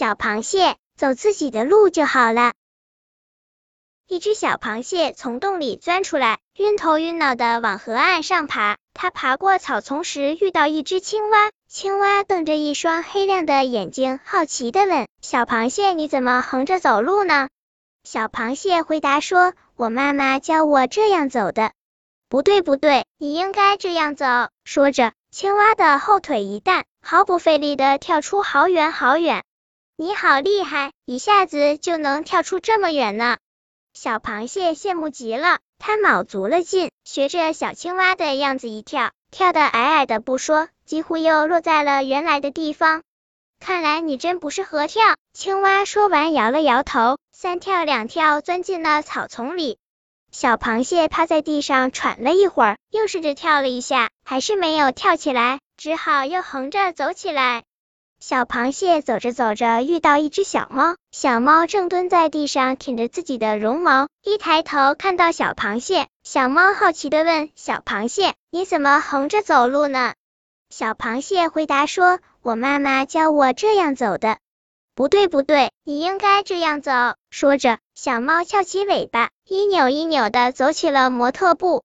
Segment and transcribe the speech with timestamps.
[0.00, 2.54] 小螃蟹，走自己的路就好了。
[4.08, 8.78] 一只小螃蟹从洞里钻出来，晕头晕脑的往河岸上爬。
[8.94, 11.50] 它爬过草丛时，遇到一只青蛙。
[11.68, 17.50] 青蛙瞪着一双黑亮的眼睛，好奇的问：“小螃蟹，你怎么横着走路呢？”
[18.02, 21.72] 小螃蟹回答说：“我妈妈教我这样走的。”
[22.30, 24.24] 不对，不对，你应该这样走。
[24.64, 29.44] 说着，青蛙的后腿一弹，毫不费力的跳出好远好远。
[30.00, 33.36] 你好厉害，一下子就能跳出这么远呢！
[33.92, 43.02] 小螃蟹羡慕极了，它卯足了劲，学着小青蛙的样子一跳，跳得矮矮的不说，几乎又落在了原来的地方。
[43.58, 45.02] 看来你真不是合跳。
[45.34, 49.76] 青蛙说完，摇了摇头，三跳两跳钻进了草丛里。
[50.32, 57.64] 小螃蟹趴在地上喘了一会儿，又试着跳了一下，还是没有跳起来，只好又横着走起来。
[58.20, 60.94] 小螃蟹走着走着，遇到一只小猫。
[61.10, 70.12] 小猫正蹲在地上舔着自己的绒毛，一抬头看到小螃蟹，小猫好奇的问：“小螃蟹，你怎么横着走路呢？”
[70.68, 74.36] 小螃蟹回答说：“我妈妈教我这样走的。”
[74.94, 76.92] 不对，不对，你应该这样走。
[77.30, 81.82] 说着，小猫翘起尾巴，一扭一扭的走起了模特步。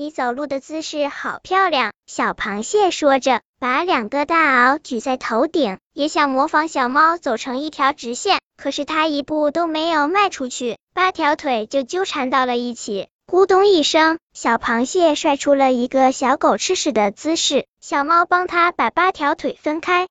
[0.00, 8.38] 你走路的姿势好漂亮，小螃蟹说着，把两个大螯举在头顶，也想模仿小猫走成一条直线。
[8.56, 13.08] 可是它一步都没有迈出去，八条腿就纠缠到了一起。
[13.26, 20.08] 咕咚一声，小螃蟹甩出了一个小狗吃屎的姿势，小猫帮它把八条腿分开。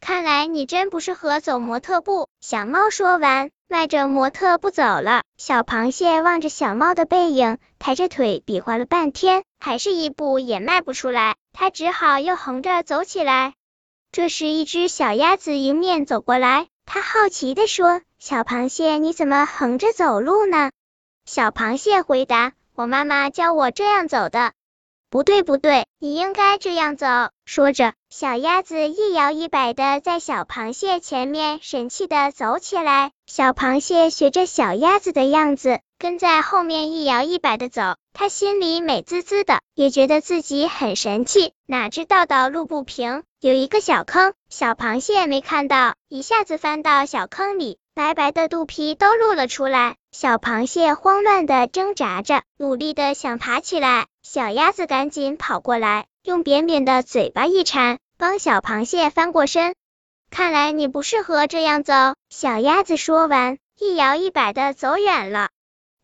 [0.00, 2.28] 看来你真不适合走模特步。
[2.40, 3.50] 小猫说完。
[3.68, 11.34] 迈着模特步走了，小螃蟹望着小猫的背影，抬着腿比划了半天，还是一步也迈不出来。
[11.52, 13.54] 它只好又横着走起来。
[14.12, 20.70] 这时，一只小鸭子迎面走过来，它好奇地说：“小螃蟹，你怎么横着走路呢？”
[21.26, 24.52] 小螃蟹回答：“我妈妈教我这样走的。”
[25.16, 27.06] 不对，不对，你应该这样走。
[27.46, 33.12] 说着，小鸭子一摇一摆的在小螃蟹前面神气的走起来。
[33.26, 37.96] 小螃蟹学着小鸭子的样子，跟在后面一摇一摆的走。
[38.12, 41.54] 它心里美滋滋的，也觉得自己很神气。
[41.64, 47.76] 哪知道道路不平，有一个小坑，小螃蟹没看到，一下子翻到小坑里。
[47.92, 54.06] 白白的肚皮都露了出来，小螃蟹慌乱的挣扎着，努力的想爬起来。
[54.22, 59.74] 小鸭子赶紧跑过来，用扁扁的嘴巴一铲，帮小螃蟹翻过身。
[60.30, 61.92] 看来你不适合这样走。
[62.30, 65.50] 小鸭子说完，一摇一摆的走远了。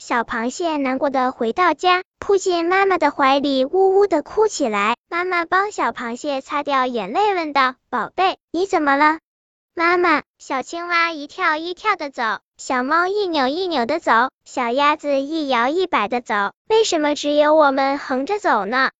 [0.05, 4.97] 小螃蟹难过的回到家，扑进妈妈的怀里，呜呜的哭起来。
[5.09, 9.21] 妈妈帮小螃蟹擦掉眼泪，问道：“宝贝，你怎么了？”
[9.77, 16.35] 妈妈，小青蛙一跳一跳的走，小猫一扭一扭的走，小鸭子一摇一摆的走，
[16.69, 18.91] 为什么只有我们横着走呢？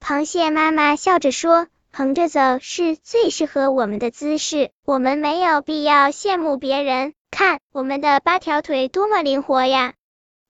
[0.00, 7.12] 螃蟹妈妈笑着说：“横着走是最适合我们的姿势，我们没有必要羡慕别人。
[7.32, 9.94] 看，我们的八条腿多么灵活呀！”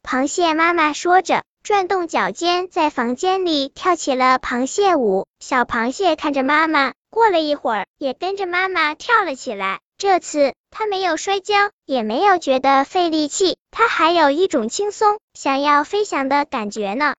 [0.05, 5.27] 螃蟹妈妈说着，转动脚尖，在房间里跳起了螃蟹舞。
[5.41, 6.93] 小螃蟹看着妈妈。
[7.09, 9.81] 过了一会儿，也跟着妈妈跳了起来。
[9.97, 17.15] 这次它没有摔跤，也没有觉得费力气，它还有一种轻松、想要飞翔的感觉呢。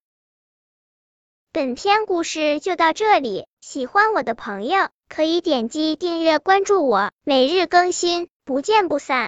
[1.53, 9.23] 本篇故事就到这里，喜欢我的朋友可以点击订阅关注我，每日更新，不见不散。